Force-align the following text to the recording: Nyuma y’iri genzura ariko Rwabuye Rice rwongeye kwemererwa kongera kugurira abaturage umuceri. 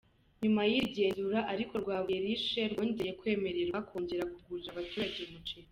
Nyuma 0.41 0.61
y’iri 0.69 0.87
genzura 0.97 1.39
ariko 1.53 1.73
Rwabuye 1.83 2.19
Rice 2.25 2.61
rwongeye 2.71 3.11
kwemererwa 3.19 3.79
kongera 3.89 4.23
kugurira 4.33 4.69
abaturage 4.73 5.17
umuceri. 5.23 5.67